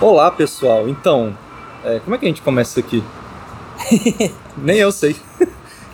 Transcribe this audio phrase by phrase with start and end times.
[0.00, 1.36] Olá pessoal, então,
[1.84, 3.02] é, como é que a gente começa aqui?
[4.56, 5.16] Nem eu sei.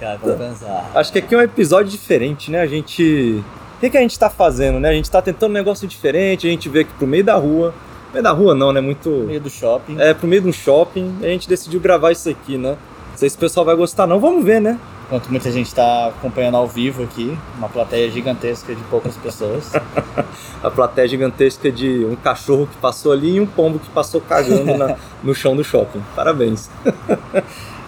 [0.00, 0.90] Cara, pensar.
[0.94, 2.60] Acho que aqui é um episódio diferente, né?
[2.60, 3.42] A gente.
[3.76, 4.88] O que, que a gente tá fazendo, né?
[4.88, 7.72] A gente tá tentando um negócio diferente, a gente veio aqui pro meio da rua.
[8.12, 8.80] Meio da rua não, né?
[8.80, 9.08] Muito.
[9.08, 10.00] Meio do shopping.
[10.00, 12.76] É, pro meio de um shopping, e a gente decidiu gravar isso aqui, né?
[13.10, 14.18] Não sei se o pessoal vai gostar, não.
[14.18, 14.78] Vamos ver, né?
[15.06, 19.70] Enquanto muita gente tá acompanhando ao vivo aqui, uma plateia gigantesca de poucas pessoas.
[20.62, 24.76] A plateia gigantesca de um cachorro que passou ali e um pombo que passou cagando
[24.78, 26.02] na- no chão do shopping.
[26.16, 26.70] Parabéns.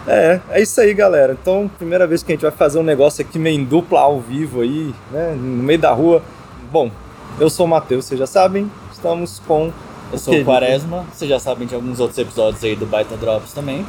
[0.08, 1.36] É, é isso aí, galera.
[1.40, 4.20] Então, primeira vez que a gente vai fazer um negócio aqui meio em dupla ao
[4.20, 5.32] vivo aí, né?
[5.36, 6.22] No meio da rua.
[6.70, 6.92] Bom,
[7.40, 8.70] eu sou o Matheus, vocês já sabem.
[8.92, 9.72] Estamos com
[10.12, 13.52] Eu sou o Quaresma, vocês já sabem de alguns outros episódios aí do Baita Drops
[13.52, 13.84] também.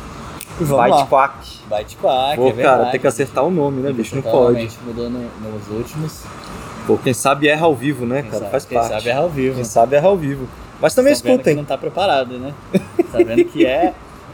[0.60, 1.28] E vamos lá.
[1.70, 2.92] Byte Quack, Pô, é cara, verdade.
[2.92, 4.16] tem que acertar o nome, né, bicho?
[4.16, 4.34] Não pode.
[4.36, 6.24] Provavelmente mudou no- nos últimos.
[6.86, 8.40] Pô, quem sabe erra ao vivo, né, Quem cara?
[8.44, 8.92] sabe, Faz quem parte.
[8.94, 9.56] sabe erra ao vivo.
[9.56, 10.48] Quem sabe erra ao vivo.
[10.82, 11.56] Mas também Estão vendo que escutem.
[11.58, 12.54] não tá preparado, né?
[13.12, 13.94] tá vendo que é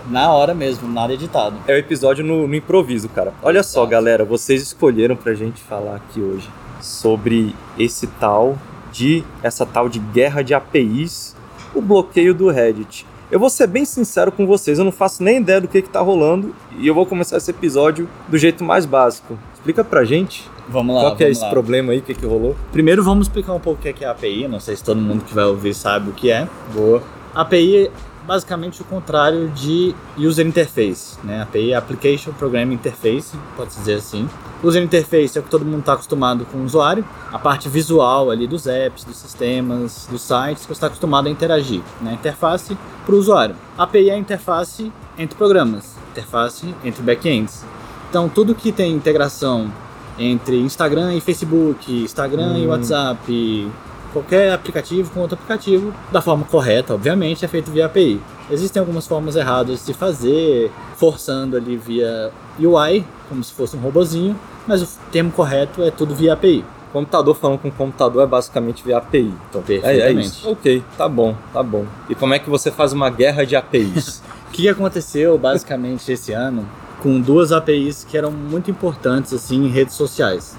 [0.10, 1.56] na hora mesmo, nada editado.
[1.68, 3.34] É o episódio no, no improviso, cara.
[3.42, 3.92] Olha só, Exato.
[3.92, 6.50] galera, vocês escolheram pra gente falar aqui hoje
[6.82, 8.58] sobre esse tal
[8.92, 11.36] de essa tal de guerra de APIs,
[11.74, 13.06] o bloqueio do Reddit.
[13.34, 15.90] Eu vou ser bem sincero com vocês, eu não faço nem ideia do que que
[15.90, 19.40] tá rolando e eu vou começar esse episódio do jeito mais básico.
[19.56, 21.50] Explica pra gente Vamos lá, qual que é esse lá.
[21.50, 22.56] problema aí, o que que rolou.
[22.72, 25.02] Primeiro vamos explicar um pouco o que é é a API, não sei se todo
[25.02, 26.48] mundo que vai ouvir sabe o que é.
[26.76, 27.02] Boa.
[27.34, 27.92] API é
[28.26, 31.42] basicamente o contrário de User Interface, né?
[31.42, 34.28] API é Application Programming Interface, pode dizer assim.
[34.64, 38.32] User Interface é o que todo mundo está acostumado com o usuário, a parte visual
[38.32, 42.14] ali dos apps, dos sistemas, dos sites que você está acostumado a interagir, né?
[42.14, 43.56] Interface para o usuário.
[43.78, 47.66] API é a interface entre programas, interface entre backends.
[48.10, 49.70] Então tudo que tem integração
[50.18, 52.70] entre Instagram e Facebook, Instagram e Hum.
[52.70, 53.72] WhatsApp,
[54.14, 58.22] qualquer aplicativo com outro aplicativo, da forma correta, obviamente, é feito via API.
[58.50, 64.40] Existem algumas formas erradas de fazer, forçando ali via UI, como se fosse um robozinho,
[64.68, 66.64] mas o termo correto é tudo via API.
[66.94, 69.34] Computador falando com computador é basicamente via API.
[69.50, 70.28] Então, é, é Perfeitamente.
[70.28, 70.50] isso.
[70.52, 71.86] Ok, tá bom, tá bom.
[72.08, 74.22] E como é que você faz uma guerra de APIs?
[74.54, 76.70] O que aconteceu basicamente esse ano
[77.02, 80.56] com duas APIs que eram muito importantes assim em redes sociais?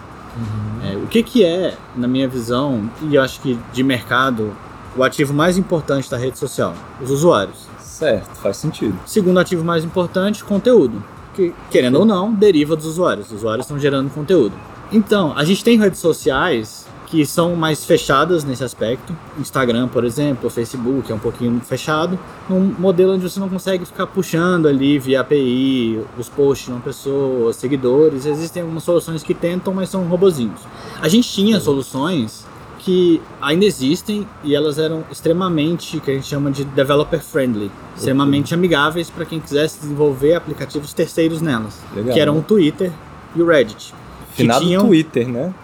[0.83, 4.53] É, o que, que é, na minha visão, e eu acho que de mercado,
[4.97, 6.75] o ativo mais importante da rede social?
[7.01, 7.69] Os usuários.
[7.81, 8.99] certo, faz sentido.
[9.07, 11.03] Segundo ativo mais importante, conteúdo.
[11.35, 13.27] Que, querendo ou não, deriva dos usuários.
[13.27, 14.55] Os usuários estão gerando conteúdo.
[14.93, 19.17] Então, a gente tem redes sociais que são mais fechadas nesse aspecto.
[19.39, 22.19] Instagram, por exemplo, Facebook é um pouquinho fechado.
[22.49, 26.81] Num modelo onde você não consegue ficar puxando ali via API os posts de uma
[26.81, 28.27] pessoa, os seguidores.
[28.27, 30.59] Existem algumas soluções que tentam, mas são robozinhos.
[31.01, 32.45] A gente tinha soluções
[32.81, 38.53] que ainda existem e elas eram extremamente, que a gente chama de developer friendly, extremamente
[38.53, 42.13] amigáveis para quem quisesse desenvolver aplicativos terceiros nelas, Legal.
[42.13, 42.91] que eram o Twitter
[43.37, 43.95] e o Reddit.
[44.33, 45.55] Finado tinham- Twitter, né?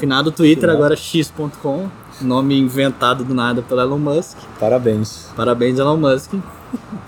[0.00, 0.78] Finado Twitter, Finado.
[0.78, 1.88] agora x.com,
[2.22, 4.36] nome inventado do nada pelo Elon Musk.
[4.58, 5.28] Parabéns.
[5.36, 6.32] Parabéns, Elon Musk.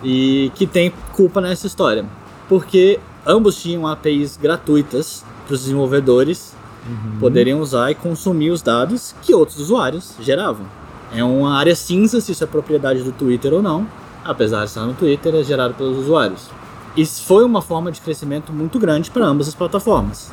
[0.04, 2.04] E que tem culpa nessa história.
[2.48, 6.54] Porque ambos tinham APIs gratuitas para os desenvolvedores
[7.20, 10.66] poderiam usar e consumir os dados que outros usuários geravam.
[11.14, 13.86] É uma área cinza se isso é propriedade do Twitter ou não,
[14.24, 16.48] apesar de estar no Twitter, é gerado pelos usuários.
[16.96, 20.30] Isso foi uma forma de crescimento muito grande para ambas as plataformas.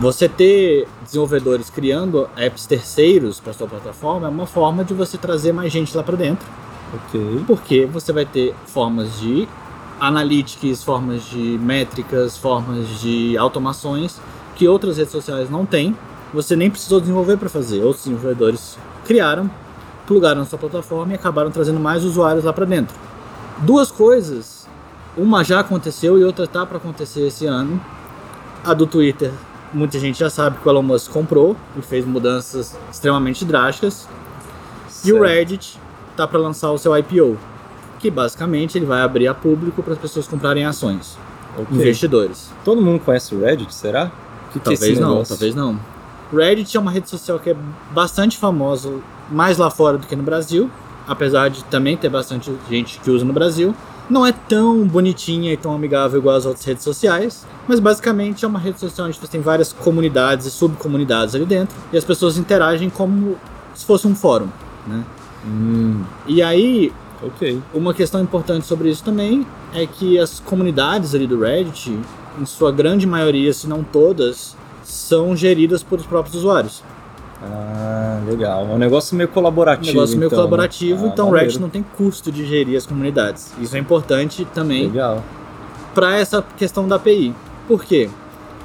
[0.00, 5.52] Você ter desenvolvedores criando apps terceiros para sua plataforma é uma forma de você trazer
[5.52, 6.44] mais gente lá para dentro,
[6.92, 7.44] Ok.
[7.46, 9.48] porque você vai ter formas de
[10.00, 14.20] analytics, formas de métricas, formas de automações
[14.56, 15.96] que outras redes sociais não têm.
[16.32, 17.80] Você nem precisou desenvolver para fazer.
[17.84, 19.48] Outros desenvolvedores criaram,
[20.08, 22.96] plugaram na sua plataforma e acabaram trazendo mais usuários lá para dentro.
[23.58, 24.66] Duas coisas,
[25.16, 27.80] uma já aconteceu e outra tá para acontecer esse ano.
[28.64, 29.30] A do Twitter,
[29.74, 34.08] muita gente já sabe que o Elon Musk comprou e fez mudanças extremamente drásticas.
[35.04, 35.22] E o Certo.
[35.28, 35.78] Reddit
[36.16, 37.36] tá para lançar o seu IPO,
[37.98, 41.18] que basicamente ele vai abrir a público para as pessoas comprarem ações,
[41.58, 41.66] Ok.
[41.76, 42.50] investidores.
[42.64, 44.10] Todo mundo conhece o Reddit, será?
[44.52, 45.34] Que que é Talvez não, negócio?
[45.34, 45.78] talvez não.
[46.32, 47.56] Reddit é uma rede social que é
[47.92, 48.92] bastante famosa,
[49.30, 50.70] mais lá fora do que no Brasil,
[51.06, 53.74] apesar de também ter bastante gente que usa no Brasil.
[54.08, 58.48] Não é tão bonitinha e tão amigável igual as outras redes sociais, mas basicamente é
[58.48, 62.36] uma rede social onde você tem várias comunidades e subcomunidades ali dentro, e as pessoas
[62.36, 63.36] interagem como
[63.74, 64.48] se fosse um fórum,
[64.86, 65.02] né?
[65.46, 66.92] Hum, E aí,
[67.22, 67.60] ok.
[67.72, 71.98] uma questão importante sobre isso também é que as comunidades ali do Reddit,
[72.40, 76.82] em sua grande maioria, se não todas, são geridas pelos próprios usuários.
[77.50, 78.66] Ah, legal.
[78.70, 79.90] É um negócio meio colaborativo.
[79.90, 81.08] Um negócio meio então, colaborativo, né?
[81.08, 81.46] Ah, então o maneiro.
[81.46, 83.52] Reddit não tem custo de gerir as comunidades.
[83.60, 85.22] Isso é importante também Legal.
[85.94, 87.34] para essa questão da API.
[87.66, 88.08] Por quê?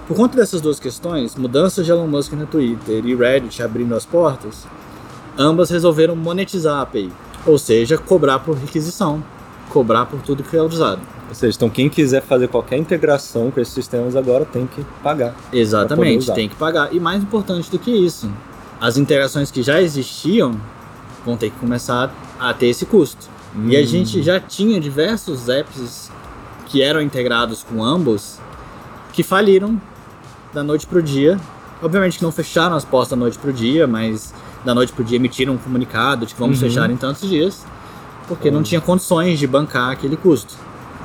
[0.08, 4.06] Por conta dessas duas questões, mudanças de Elon Musk no Twitter e Reddit abrindo as
[4.06, 4.66] portas,
[5.38, 7.12] ambas resolveram monetizar a API,
[7.46, 9.24] ou seja, cobrar por requisição,
[9.70, 11.00] cobrar por tudo que é usado.
[11.30, 15.36] Ou seja, então quem quiser fazer qualquer integração com esses sistemas agora tem que pagar.
[15.54, 16.92] Exatamente, tem que pagar.
[16.92, 18.32] E mais importante do que isso,
[18.80, 20.56] as interações que já existiam
[21.26, 23.28] vão ter que começar a ter esse custo.
[23.68, 23.86] E a Hum.
[23.86, 26.12] gente já tinha diversos apps
[26.68, 28.40] que eram integrados com ambos
[29.12, 29.82] que faliram
[30.54, 31.40] da noite pro dia.
[31.82, 34.34] Obviamente que não fecharam as portas da noite pro dia, mas
[34.64, 36.68] da noite pro dia emitiram um comunicado de que vamos Uhum.
[36.70, 37.66] fechar em tantos dias,
[38.28, 40.54] porque não tinha condições de bancar aquele custo.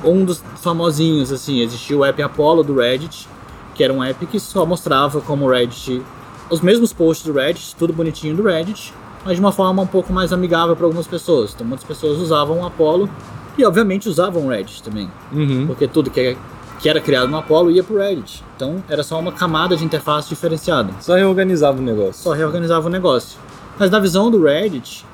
[0.03, 3.27] Um dos famosinhos, assim, existia o app Apollo do Reddit,
[3.73, 6.01] que era um app que só mostrava como o Reddit,
[6.49, 8.93] os mesmos posts do Reddit, tudo bonitinho do Reddit,
[9.23, 11.53] mas de uma forma um pouco mais amigável para algumas pessoas.
[11.53, 13.09] Então muitas pessoas usavam o Apollo
[13.57, 15.65] e obviamente usavam o Reddit também, Uhum.
[15.67, 16.37] porque tudo que, é-
[16.79, 18.43] que era criado no Apollo ia pro Reddit.
[18.55, 20.93] Então era só uma camada de interface diferenciada.
[21.01, 22.21] Só reorganizava o negócio.
[22.21, 23.39] Só reorganizava o negócio.
[23.79, 25.05] Mas na visão do Reddit,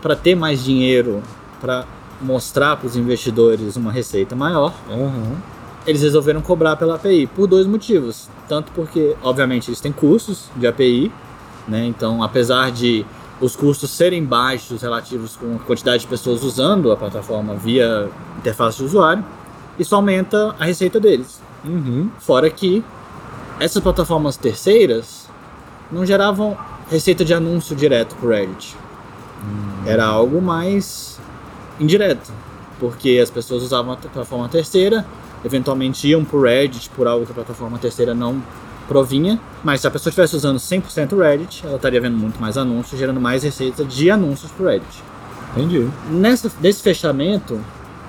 [0.00, 1.22] para ter mais dinheiro,
[1.60, 1.84] para
[2.22, 5.34] mostrar para os investidores uma receita maior, Uhum.
[5.88, 8.28] Eles resolveram cobrar pela API por dois motivos.
[8.46, 11.10] Tanto porque, obviamente, eles têm custos de API,
[11.66, 11.86] né?
[11.86, 13.06] Então, apesar de
[13.40, 18.78] os custos serem baixos relativos com a quantidade de pessoas usando a plataforma via interface
[18.78, 19.24] de usuário,
[19.78, 21.40] isso aumenta a receita deles.
[21.64, 22.10] Uhum.
[22.18, 22.84] Fora que
[23.58, 25.26] essas plataformas terceiras
[25.90, 26.54] não geravam
[26.90, 28.76] receita de anúncio direto pro Reddit.
[29.86, 31.18] Era algo mais
[31.80, 32.30] indireto,
[32.78, 35.06] porque as pessoas usavam a plataforma terceira,
[35.44, 38.42] eventualmente iam pro Reddit por algo que a plataforma terceira não
[38.86, 42.56] provinha, mas se a pessoa estivesse usando 100% o Reddit, ela estaria vendo muito mais
[42.56, 45.02] anúncios, gerando mais receita de anúncios pro Reddit.
[45.52, 45.88] Entendi.
[46.10, 47.60] Nessa, desse fechamento,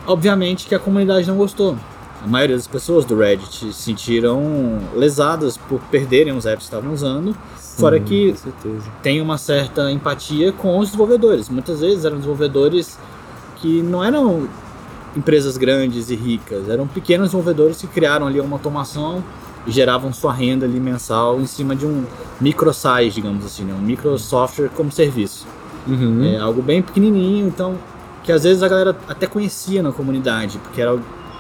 [0.08, 1.78] obviamente que a comunidade não gostou.
[2.24, 4.42] A maioria das pessoas do Reddit se sentiram
[4.94, 7.36] lesadas por perderem os apps que estavam usando.
[7.78, 8.84] Fora Sim, que Com certeza.
[9.02, 11.48] tem uma certa empatia com os desenvolvedores.
[11.48, 13.00] Muitas vezes eram desenvolvedores
[13.58, 14.50] que não eram
[15.16, 19.24] empresas grandes e ricas, eram pequenos desenvolvedores que criaram ali uma automação
[19.66, 22.06] e geravam sua renda ali mensal em cima de um
[22.40, 23.74] microsite, digamos assim, né?
[23.74, 25.46] um micro software como serviço.
[25.88, 26.24] Uhum.
[26.24, 27.76] É algo bem pequenininho, então
[28.24, 30.98] que às vezes a galera até conhecia na comunidade, porque era,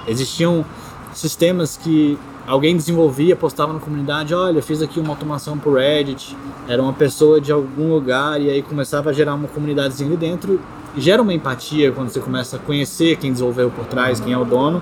[0.07, 0.66] existiam
[1.13, 2.18] sistemas que
[2.48, 6.36] alguém desenvolvia, postava na comunidade, olha, fiz aqui uma automação pro Reddit,
[6.68, 10.60] era uma pessoa de algum lugar e aí começava a gerar uma comunidadezinha ali dentro.
[10.97, 14.45] Gera uma empatia quando você começa a conhecer quem desenvolveu por trás, quem é o
[14.45, 14.81] dono.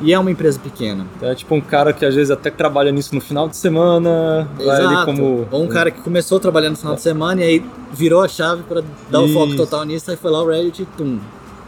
[0.00, 1.06] E é uma empresa pequena.
[1.22, 5.04] É tipo um cara que às vezes até trabalha nisso no final de semana, ali
[5.04, 5.46] como...
[5.50, 8.64] Ou um cara que começou trabalhando no final de semana e aí virou a chave
[8.64, 9.56] para dar o foco Isso.
[9.56, 11.20] total nisso, aí foi lá o Reddit e tum,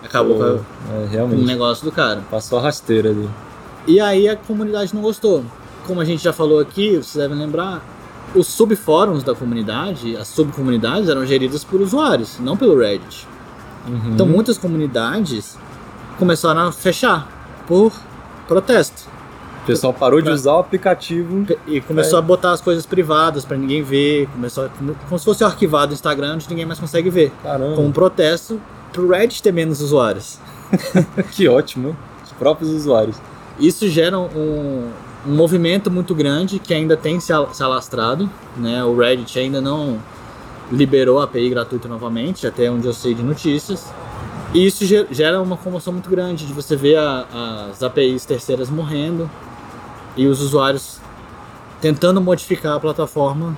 [0.04, 1.44] acabou com É, com o realmente.
[1.44, 2.20] negócio do cara.
[2.28, 3.28] Passou a rasteira ali.
[3.86, 5.44] E aí a comunidade não gostou.
[5.86, 7.80] Como a gente já falou aqui, vocês devem lembrar,
[8.34, 13.26] os subfóruns da comunidade, as subcomunidades eram geridas por usuários, não pelo Reddit.
[13.86, 14.12] Uhum.
[14.14, 15.56] Então muitas comunidades
[16.18, 17.28] começaram a fechar
[17.66, 17.92] por
[18.48, 19.02] protesto.
[19.62, 21.44] O pessoal parou de usar o aplicativo.
[21.66, 25.42] E começou a botar as coisas privadas pra ninguém ver, começou a- como, se fosse
[25.42, 27.32] arquivado no Instagram, onde ninguém mais consegue ver.
[27.42, 28.60] Caramba, Com um protesto
[28.92, 30.38] pro Reddit ter menos usuários.
[31.32, 31.96] que ótimo.
[32.24, 33.16] Os próprios usuários.
[33.58, 34.88] Isso gera um,
[35.26, 38.30] um movimento muito grande que ainda tem se, al- se alastrado.
[38.56, 38.84] Né?
[38.84, 39.98] O Reddit ainda não
[40.70, 43.86] liberou a API gratuita novamente, até onde eu sei de notícias.
[44.54, 48.70] E isso ge- gera uma comoção muito grande de você ver a- as APIs terceiras
[48.70, 49.30] morrendo
[50.16, 50.98] e os usuários
[51.80, 53.56] tentando modificar a plataforma,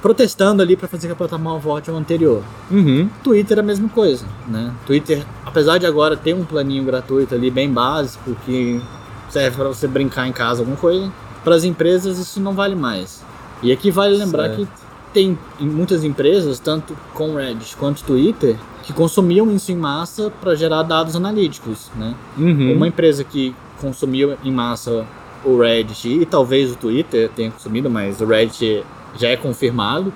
[0.00, 2.42] protestando ali para fazer que a plataforma volte ao anterior.
[2.70, 3.08] Uhum.
[3.22, 4.72] Twitter é a mesma coisa, né?
[4.86, 8.80] Twitter, apesar de agora ter um planinho gratuito ali bem básico que
[9.28, 11.10] serve para você brincar em casa alguma coisa,
[11.42, 13.22] para as empresas isso não vale mais.
[13.62, 14.56] E aqui vale lembrar Certo.
[14.66, 14.68] que
[15.12, 20.54] tem em muitas empresas, tanto com Reddit quanto Twitter, que consumiam isso em massa para
[20.54, 22.14] gerar dados analíticos, né?
[22.36, 22.74] Uhum.
[22.74, 25.06] Uma empresa que consumia em massa
[25.44, 28.84] o Reddit e talvez o Twitter tenha consumido, mas o Reddit
[29.16, 30.12] já é confirmado,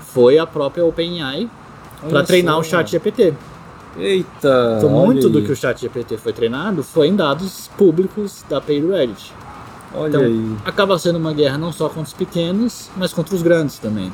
[0.00, 1.48] foi a própria OpenAI
[2.08, 3.34] para treinar o chat GPT.
[3.98, 4.74] Eita!
[4.78, 5.44] Então, muito do aí.
[5.44, 9.32] que o chat GPT foi treinado foi em dados públicos da API do Reddit.
[9.94, 10.56] Olha Então, aí.
[10.64, 14.12] acaba sendo uma guerra não só contra os pequenos, mas contra os grandes também.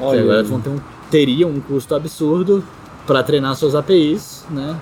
[0.00, 0.44] Olha agora aí.
[0.44, 2.62] vão ter um, teriam um custo absurdo
[3.06, 4.76] para treinar suas APIs, né?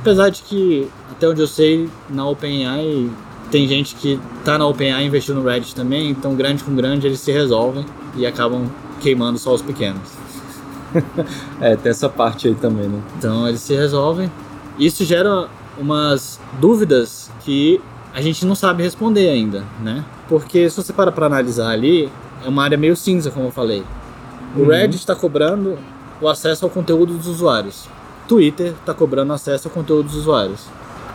[0.00, 3.10] Apesar de que, até onde eu sei, na OpenAI
[3.50, 7.20] tem gente que tá na OpenAI investiu no Reddit também, então grande com grande eles
[7.20, 7.84] se resolvem
[8.16, 8.68] e acabam
[9.00, 10.02] queimando só os pequenos.
[11.60, 13.00] é, tem essa parte aí também, né?
[13.18, 14.30] Então eles se resolvem.
[14.78, 17.80] Isso gera umas dúvidas que
[18.12, 20.04] a gente não sabe responder ainda, né?
[20.28, 22.10] Porque se você para para analisar ali,
[22.44, 23.82] é uma área meio cinza, como eu falei.
[24.56, 24.64] O.
[24.68, 25.78] Reddit está cobrando
[26.20, 27.88] o acesso ao conteúdo dos usuários.
[28.28, 30.66] Twitter está cobrando acesso ao conteúdo dos usuários.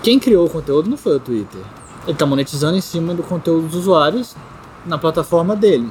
[0.03, 1.61] Quem criou o conteúdo não foi o Twitter.
[2.03, 4.35] Ele está monetizando em cima do conteúdo dos usuários
[4.85, 5.89] na plataforma dele.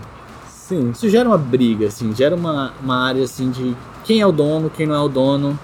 [0.48, 0.90] Sim.
[0.90, 3.74] Isso gera uma briga, assim, gera uma, uma área assim de
[4.04, 5.58] quem é o dono, quem não é o dono.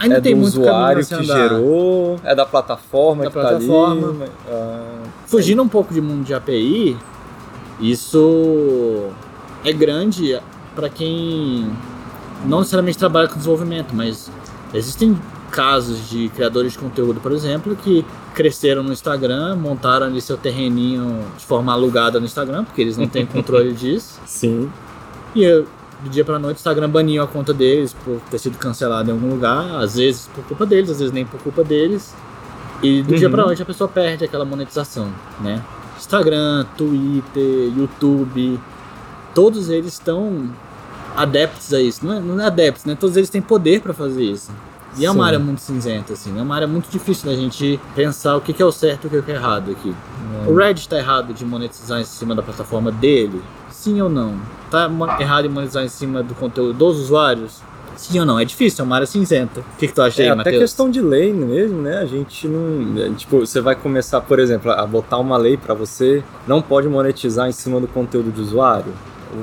[0.00, 4.14] Ainda é tem do muito usuário que gerou, é da plataforma da que plataforma.
[4.14, 4.32] tá ali.
[4.48, 6.96] Ah, Fugindo um pouco de mundo de API,
[7.80, 9.08] isso
[9.64, 10.38] é grande
[10.78, 11.68] para quem
[12.46, 14.30] não necessariamente trabalha com desenvolvimento, mas
[14.72, 15.18] existem
[15.50, 21.24] casos de criadores de conteúdo, por exemplo, que cresceram no Instagram, montaram ali seu terreninho
[21.36, 24.20] de forma alugada no Instagram, porque eles não têm controle disso.
[24.24, 24.70] Sim.
[25.34, 25.64] E
[26.00, 29.14] do dia pra noite o Instagram baniu a conta deles por ter sido cancelado em
[29.14, 32.14] algum lugar, às vezes por culpa deles, às vezes nem por culpa deles.
[32.84, 33.18] E do uhum.
[33.18, 35.60] dia pra noite a pessoa perde aquela monetização, né?
[35.96, 38.60] Instagram, Twitter, YouTube,
[39.34, 40.48] todos eles estão
[41.22, 42.04] adeptos a isso.
[42.04, 42.96] Não é, não é adeptos, né?
[42.98, 44.50] Todos eles têm poder para fazer isso.
[44.96, 46.36] E é uma área muito cinzenta, assim.
[46.38, 49.22] É uma área muito difícil da gente pensar o que é o certo e o
[49.22, 49.94] que é o errado aqui.
[50.46, 50.50] É.
[50.50, 53.40] O Reddit está errado de monetizar em cima da plataforma dele?
[53.70, 54.34] Sim ou não?
[54.70, 57.62] Tá errado em monetizar em cima do conteúdo dos usuários?
[57.96, 58.38] Sim ou não?
[58.38, 59.60] É difícil, é uma área cinzenta.
[59.60, 60.54] O que, que tu acha é, aí, Matheus?
[60.54, 61.98] Até questão de lei mesmo, né?
[61.98, 63.02] A gente não.
[63.02, 66.88] É, tipo, você vai começar, por exemplo, a botar uma lei para você não pode
[66.88, 68.92] monetizar em cima do conteúdo do usuário.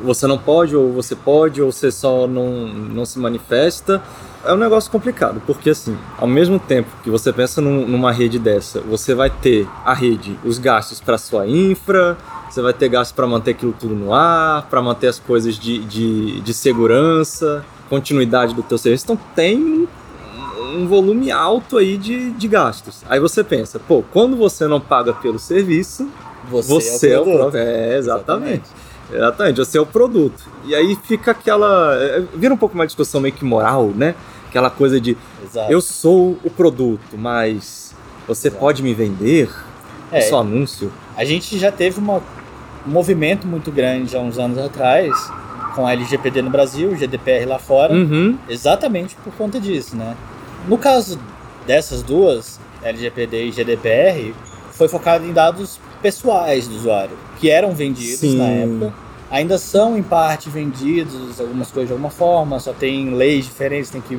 [0.04, 4.02] Você não pode, ou você pode, ou você só não, não se manifesta
[4.46, 8.38] é um negócio complicado, porque assim, ao mesmo tempo que você pensa num, numa rede
[8.38, 12.16] dessa, você vai ter a rede, os gastos para sua infra,
[12.50, 15.80] você vai ter gastos para manter aquilo tudo no ar, para manter as coisas de,
[15.80, 19.06] de, de, segurança, continuidade do teu serviço.
[19.06, 19.88] Então tem
[20.76, 23.02] um volume alto aí de, de gastos.
[23.10, 26.08] Aí você pensa, pô, quando você não paga pelo serviço,
[26.50, 27.56] você, você é o produto.
[27.56, 28.54] É, exatamente.
[28.54, 28.85] exatamente.
[29.16, 30.44] Exatamente, você é o produto.
[30.66, 31.96] E aí fica aquela.
[31.96, 34.16] É, vira um pouco uma discussão meio que moral, né?
[34.50, 35.72] Aquela coisa de Exato.
[35.72, 37.94] eu sou o produto, mas
[38.28, 38.60] você Exato.
[38.60, 39.50] pode me vender?
[40.12, 40.92] É, só anúncio.
[41.18, 42.22] A gente já teve uma,
[42.88, 45.14] um movimento muito grande há uns anos atrás
[45.76, 48.38] com a LGPD no Brasil, GDPR lá fora, uhum.
[48.48, 50.16] exatamente por conta disso, né?
[50.70, 51.20] No caso
[51.68, 54.34] dessas duas, LGPD e GDPR,
[54.72, 58.38] foi focado em dados pessoais do usuário, que eram vendidos Sim.
[58.38, 59.05] na época
[59.36, 64.00] ainda são em parte vendidos, algumas coisas de alguma forma, só tem leis diferentes, tem
[64.00, 64.18] que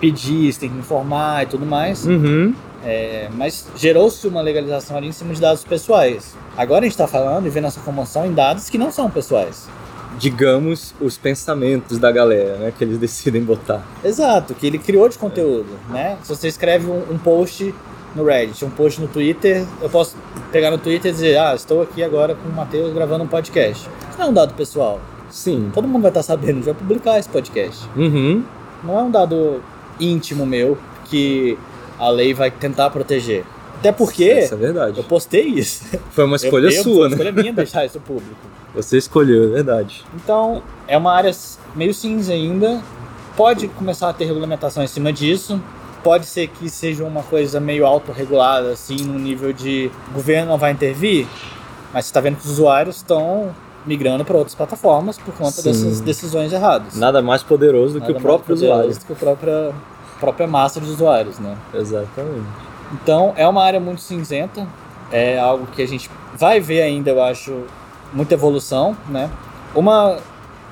[0.00, 2.06] pedir, tem que informar e tudo mais.
[2.06, 2.54] Uhum.
[2.82, 6.34] É, mas gerou-se uma legalização ali em cima de dados pessoais.
[6.56, 9.68] Agora a gente está falando e vendo essa comoção em dados que não são pessoais.
[10.18, 12.72] Digamos, os pensamentos da galera, né?
[12.76, 13.84] Que eles decidem botar.
[14.02, 16.16] Exato, que ele criou de conteúdo, né?
[16.22, 17.74] Se você escreve um, um post
[18.16, 20.16] no Reddit, um post no Twitter, eu posso
[20.50, 23.88] pegar no Twitter e dizer, ah, estou aqui agora com o Matheus gravando um podcast.
[24.08, 25.00] Isso não é um dado pessoal.
[25.30, 25.70] Sim.
[25.74, 27.86] Todo mundo vai estar sabendo, já publicar esse podcast.
[27.94, 28.42] Uhum.
[28.82, 29.62] Não é um dado
[30.00, 31.58] íntimo meu que
[31.98, 33.44] a lei vai tentar proteger.
[33.78, 34.98] Até porque isso é verdade.
[34.98, 35.84] eu postei isso.
[36.10, 37.16] Foi uma escolha eu, sua, eu, né?
[37.16, 38.34] Foi uma escolha minha deixar isso público.
[38.74, 40.04] Você escolheu, é verdade.
[40.14, 41.30] Então, é uma área
[41.74, 42.80] meio cinza ainda.
[43.36, 45.60] Pode começar a ter regulamentação em cima disso.
[46.02, 50.58] Pode ser que seja uma coisa meio autorregulada, assim, no nível de o governo não
[50.58, 51.26] vai intervir,
[51.92, 53.52] mas você está vendo que os usuários estão
[53.84, 55.64] migrando para outras plataformas por conta Sim.
[55.64, 56.96] dessas decisões erradas.
[56.96, 58.90] Nada mais poderoso do Nada que o próprio usuário.
[58.90, 59.72] do que a própria,
[60.20, 61.56] própria massa de usuários, né?
[61.72, 62.46] Exatamente.
[62.92, 64.66] Então, é uma área muito cinzenta,
[65.10, 67.64] é algo que a gente vai ver ainda, eu acho,
[68.12, 69.30] muita evolução, né?
[69.74, 70.18] Uma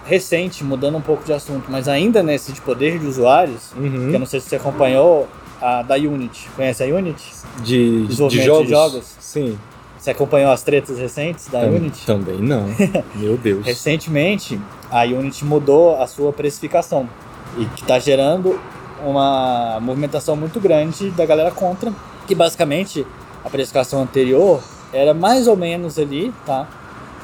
[0.05, 4.11] recente, mudando um pouco de assunto, mas ainda nesse de poder de usuários, uhum.
[4.11, 5.29] que eu não sei se você acompanhou,
[5.61, 6.49] a da Unity.
[6.55, 7.33] Conhece a Unity?
[7.63, 8.65] De, de jogos?
[8.65, 9.17] de jogos?
[9.19, 9.59] Sim.
[9.99, 12.07] Você acompanhou as tretas recentes da também, Unity?
[12.07, 12.67] Também não.
[13.17, 13.65] Meu Deus.
[13.65, 17.09] Recentemente, a Unity mudou a sua precificação
[17.57, 18.61] e que está gerando
[19.03, 21.91] uma movimentação muito grande da galera contra,
[22.27, 23.07] que basicamente
[23.43, 26.69] a precificação anterior era mais ou menos ali, tá?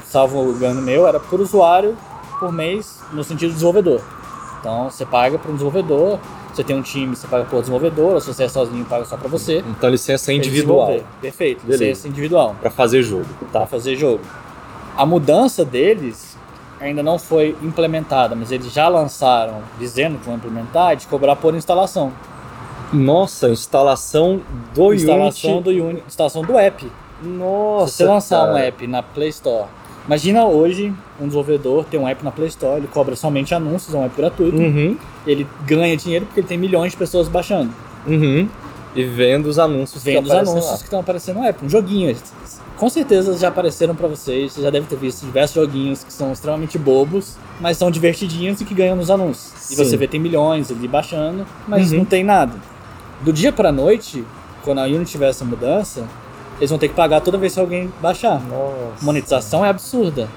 [0.05, 1.95] Salvo o engano meu, era por usuário
[2.41, 4.01] por mês no sentido de desenvolvedor.
[4.59, 6.19] Então você paga para um desenvolvedor
[6.53, 9.29] você tem um time, você paga por desenvolvedor, se você é sozinho, paga só para
[9.29, 9.63] você.
[9.69, 10.99] Então licença é individual.
[11.21, 11.85] Perfeito, Beleza.
[11.85, 12.55] licença individual.
[12.59, 13.25] Para fazer jogo.
[13.51, 13.59] Tá.
[13.59, 14.19] Para fazer jogo.
[14.97, 16.37] A mudança deles
[16.79, 21.55] ainda não foi implementada, mas eles já lançaram, dizendo que vão implementar, de cobrar por
[21.55, 22.11] instalação.
[22.91, 24.41] Nossa, instalação
[24.75, 25.63] do instalação Unity.
[25.63, 26.91] Do Uni, instalação do app.
[27.23, 28.53] Nossa, Se você lançar cara.
[28.53, 29.69] um app na Play Store,
[30.05, 33.97] imagina hoje um desenvolvedor ter um app na Play Store, ele cobra somente anúncios, é
[33.97, 37.71] um app gratuito, Uhum, ele ganha dinheiro porque ele tem milhões de pessoas baixando,
[38.07, 38.47] uhum.
[38.93, 40.77] E vendo os anúncios vendo que os anúncios lá.
[40.77, 42.13] que estão aparecendo no app, um joguinho.
[42.75, 46.33] Com certeza já apareceram pra vocês, você já deve ter visto diversos joguinhos que são
[46.33, 49.53] extremamente bobos, mas são divertidinhos e que ganham nos anúncios.
[49.71, 49.85] E Sim.
[49.85, 51.99] você vê tem milhões ali baixando, mas Uhum.
[51.99, 52.51] não tem nada.
[53.21, 54.25] Do dia pra noite,
[54.63, 56.03] quando a Unity tiver essa mudança,
[56.61, 58.39] eles vão ter que pagar toda vez que alguém baixar.
[58.39, 59.03] Nossa.
[59.03, 60.29] Monetização é absurda.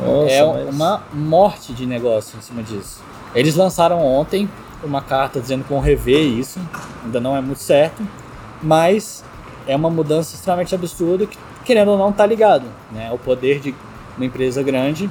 [0.00, 3.02] Nossa, é mas- uma morte de negócio em cima disso.
[3.34, 4.48] Eles lançaram ontem
[4.82, 6.58] uma carta dizendo que vão rever isso,
[7.04, 8.02] ainda não é muito certo,
[8.62, 9.24] mas
[9.66, 12.64] é uma mudança extremamente absurda que, querendo ou não, tá ligado.
[12.92, 13.10] Né?
[13.12, 13.74] O poder de
[14.16, 15.10] uma empresa grande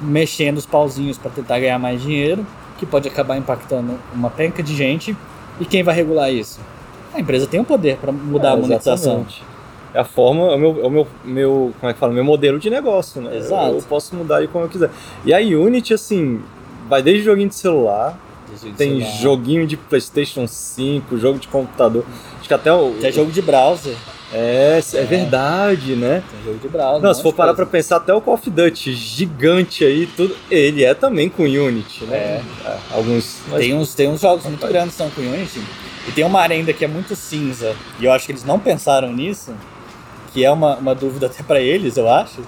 [0.00, 2.44] mexendo os pauzinhos para tentar ganhar mais dinheiro,
[2.78, 5.16] que pode acabar impactando uma penca de gente.
[5.60, 6.58] E quem vai regular isso?
[7.14, 8.94] A empresa tem o poder para mudar É, a monetização.
[9.24, 9.44] exatamente.
[9.94, 12.12] É a forma, é o meu, é o meu, meu, como é que fala?
[12.12, 13.36] Meu modelo de negócio, né?
[13.36, 13.68] Exato.
[13.72, 14.90] Eu, eu posso mudar ele como eu quiser.
[15.24, 16.40] E a Unity, assim,
[16.88, 18.18] vai desde joguinho de celular,
[18.76, 19.06] tem lá.
[19.06, 22.04] joguinho de PlayStation 5, jogo de computador.
[22.38, 22.92] Acho que até o.
[23.00, 23.94] Tem jogo de browser.
[24.34, 26.22] É, é verdade, né?
[26.30, 27.02] Tem jogo de browser.
[27.02, 27.66] Não, se for parar coisa.
[27.66, 32.04] pra pensar, até o Call of Duty gigante aí, tudo, ele é também com Unity,
[32.04, 32.16] né?
[32.64, 33.40] É, alguns.
[33.48, 35.60] mas- Tem uns, tem uns jogos muito grandes que são com Unity.
[36.08, 37.76] E tem uma área ainda que é muito cinza.
[38.00, 39.52] E eu acho que eles não pensaram nisso.
[40.32, 42.40] Que é uma, uma dúvida até pra eles, eu acho.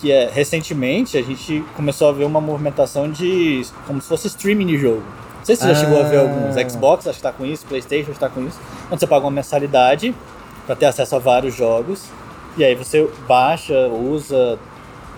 [0.00, 3.62] Que é, recentemente, a gente começou a ver uma movimentação de...
[3.86, 5.02] Como se fosse streaming de jogo.
[5.38, 5.84] Não sei se você já Ah.
[5.84, 6.54] chegou a ver alguns.
[6.72, 8.58] Xbox acho que tá com isso, Playstation está com isso.
[8.90, 10.14] Onde você paga uma mensalidade
[10.66, 12.04] pra ter acesso a vários jogos.
[12.56, 14.58] E aí você baixa, usa,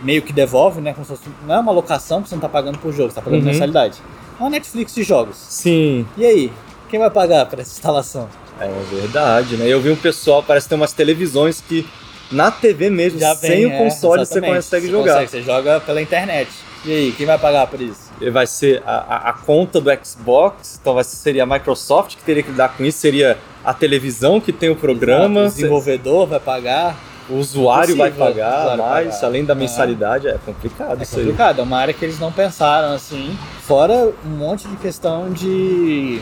[0.02, 0.92] meio que devolve, né?
[0.92, 3.14] Como se fosse, não é uma locação que você não tá pagando por jogo, você
[3.16, 3.47] tá pagando Uhum.
[3.52, 3.99] mensalidade.
[4.38, 5.37] É uma Netflix de jogos.
[5.37, 6.52] Sim, E aí,
[6.88, 8.28] quem vai pagar para essa instalação?
[8.66, 9.66] É verdade, né?
[9.66, 11.87] Eu vi um pessoal, parece que tem umas televisões que
[12.31, 14.57] na TV mesmo, sem o é, console, você exatamente.
[14.57, 15.12] consegue Você jogar.
[15.12, 16.50] consegue, você joga pela internet.
[16.85, 18.11] E aí, quem vai pagar por isso?
[18.33, 22.43] Vai ser a, a, conta do Xbox, então vai ser, seria a Microsoft que teria
[22.43, 26.97] que lidar com isso, seria a televisão que tem o programa, O desenvolvedor vai pagar.
[27.32, 29.26] O usuário vai Possível, o pagar usuário mais, pagar.
[29.26, 29.56] além da É.
[29.56, 31.23] mensalidade, é complicado É isso aí.
[31.25, 33.36] complicado, é uma área que eles não pensaram assim.
[33.66, 36.21] Fora um monte de questão de.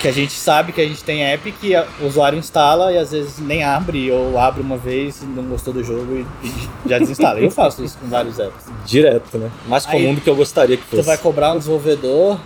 [0.00, 3.12] que a gente sabe que a gente tem app que o usuário instala e às
[3.12, 6.98] vezes nem abre, ou abre uma vez e não gostou do jogo e, e já
[6.98, 7.38] desinstala.
[7.40, 8.64] Eu faço isso com vários apps.
[8.84, 9.50] Direto, né?
[9.68, 11.06] Mais Aí, comum do que eu gostaria que Você fosse.
[11.06, 12.38] vai cobrar um desenvolvedor,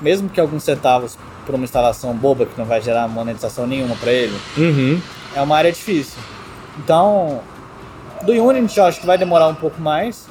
[0.00, 4.10] mesmo que alguns centavos por uma instalação boba que não vai gerar monetização nenhuma para
[4.10, 5.00] ele, Uhum.
[5.36, 6.18] é uma área difícil.
[6.78, 7.40] Então,
[8.24, 10.28] do Unity eu acho que vai demorar um pouco mais,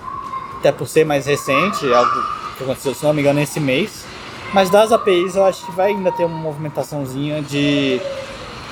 [0.59, 2.11] até por ser mais recente, algo
[2.57, 4.05] que aconteceu, se não me engano, esse mês.
[4.53, 7.99] Mas das APIs eu acho que vai ainda ter uma movimentaçãozinha de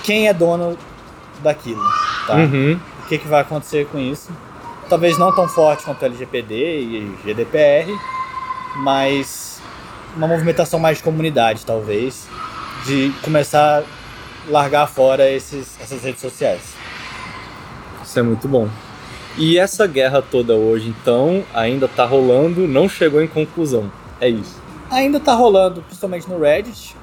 [0.03, 0.77] quem é dono
[1.41, 1.83] daquilo,
[2.27, 2.35] tá?
[2.35, 2.79] Uhum.
[3.03, 4.29] O que, que vai acontecer com isso?
[4.87, 7.91] Talvez não tão forte quanto o LGPD e GDPR,
[8.77, 9.59] mas
[10.15, 12.27] uma movimentação mais de comunidade, talvez,
[12.85, 16.61] de começar a largar fora esses, essas redes sociais.
[18.03, 18.69] Isso é muito bom.
[19.37, 23.91] E essa guerra toda hoje, então, ainda tá rolando, não chegou em conclusão.
[24.19, 24.61] É isso.
[24.89, 26.95] Ainda tá rolando, principalmente no Reddit.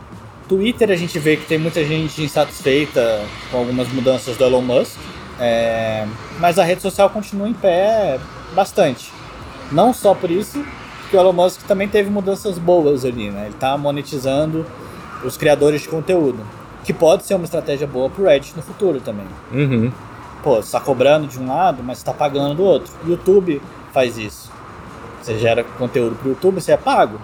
[0.48, 4.98] Twitter a gente vê que tem muita gente insatisfeita com algumas mudanças do Elon Musk.
[5.40, 6.06] É,
[6.38, 8.18] mas a rede social continua em pé
[8.54, 9.12] bastante.
[9.70, 10.64] Não só por isso,
[11.00, 13.46] porque o Elon Musk também teve mudanças boas ali, né?
[13.46, 14.66] Ele tá monetizando
[15.24, 16.38] os criadores de conteúdo.
[16.84, 19.26] Que pode ser uma estratégia boa pro Reddit no futuro também.
[19.52, 19.92] Uhum.
[20.48, 22.90] Pô, você tá cobrando de um lado, mas você tá pagando do outro.
[23.06, 23.60] YouTube
[23.92, 24.50] faz isso.
[25.20, 27.20] Você gera conteúdo pro YouTube, você é pago.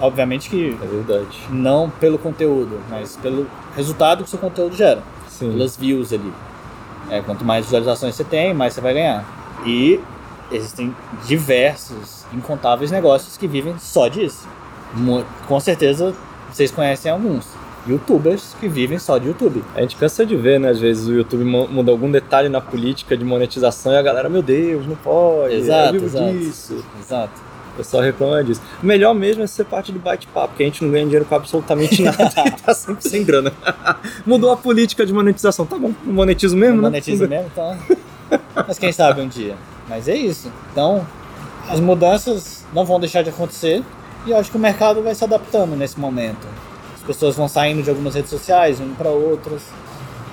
[0.00, 1.38] Obviamente que É verdade.
[1.50, 5.52] não pelo conteúdo, mas pelo resultado que o seu conteúdo gera, Sim.
[5.52, 6.32] pelas views ali.
[7.10, 9.24] É, quanto mais visualizações você tem, mais você vai ganhar.
[9.64, 10.00] E
[10.50, 10.96] existem
[11.28, 14.48] diversos, incontáveis negócios que vivem só disso.
[15.46, 16.12] Com certeza
[16.50, 17.46] vocês conhecem alguns.
[17.86, 19.62] Youtubers que vivem só de YouTube.
[19.74, 20.70] A gente cansa de ver, né?
[20.70, 24.28] Às vezes o YouTube mu- muda algum detalhe na política de monetização e a galera,
[24.28, 25.54] meu Deus, não pode.
[25.54, 26.32] Exato, eu vivo exato.
[26.38, 26.84] disso.
[27.00, 27.40] Exato.
[27.74, 28.62] O pessoal reclama disso.
[28.82, 31.34] O melhor mesmo é ser parte do bate-papo, porque a gente não ganha dinheiro com
[31.34, 33.52] absolutamente nada e tá sempre sem grana.
[34.24, 35.66] Mudou a política de monetização.
[35.66, 36.88] Tá bom, monetizo mesmo, Não né?
[36.90, 37.76] monetiza mesmo, então.
[38.66, 39.56] Mas quem sabe um dia.
[39.88, 40.50] Mas é isso.
[40.72, 41.04] Então,
[41.68, 43.82] as mudanças não vão deixar de acontecer
[44.24, 46.46] e eu acho que o mercado vai se adaptando nesse momento.
[47.04, 49.60] As pessoas vão saindo de algumas redes sociais, indo para outras.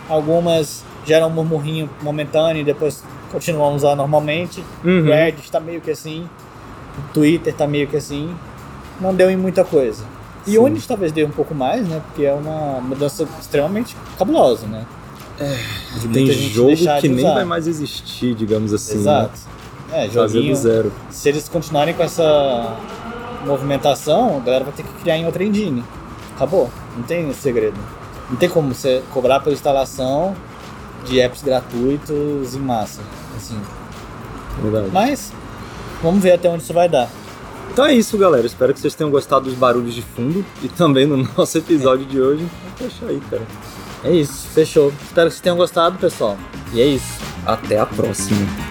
[0.07, 4.63] Algumas geram um murmurrinho momentâneo e depois continuam a usar normalmente.
[4.83, 5.01] Uhum.
[5.01, 6.27] O Reddit está meio que assim.
[6.97, 8.33] O Twitter está meio que assim.
[9.01, 10.03] Não deu em muita coisa.
[10.47, 10.57] E Sim.
[10.59, 12.01] o Unity talvez dê um pouco mais, né?
[12.07, 14.85] Porque é uma mudança extremamente cabulosa, né?
[15.99, 17.33] De Tem jogo que nem usar.
[17.33, 18.99] vai mais existir, digamos assim.
[18.99, 19.39] Exato.
[19.91, 20.09] É, Né?
[20.09, 20.55] Fazer joguinho.
[20.55, 20.93] zero.
[21.09, 22.77] Se eles continuarem com essa
[23.45, 25.83] movimentação, a galera vai ter que criar em outra engine.
[26.41, 26.71] Acabou.
[26.97, 27.77] Não tem segredo.
[28.27, 30.35] Não tem como você cobrar pela instalação
[31.05, 33.01] de apps gratuitos em massa.
[33.37, 33.59] Assim.
[34.59, 34.89] Verdade.
[34.91, 35.31] Mas
[36.01, 37.07] vamos ver até onde isso vai dar.
[37.71, 38.47] Então é isso, galera.
[38.47, 42.19] Espero que vocês tenham gostado dos barulhos de fundo e também no nosso episódio de
[42.19, 42.43] hoje.
[42.63, 43.43] Vamos fechar aí, cara.
[44.03, 44.91] É isso, fechou.
[45.03, 46.35] Espero que vocês tenham gostado, pessoal.
[46.73, 47.21] E é isso.
[47.45, 48.70] Até a próxima.